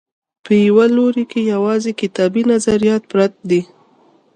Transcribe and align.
په 0.45 0.53
یوه 0.67 0.85
لوري 0.95 1.23
کې 1.31 1.41
یوازې 1.53 1.91
کتابي 2.01 2.41
نظریات 2.51 3.01
پرت 3.11 3.33
دي. 3.49 3.61